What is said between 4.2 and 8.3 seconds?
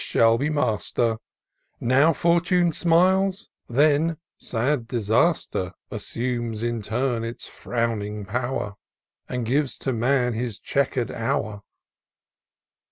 sad disaster Assumes, in turn, its frowning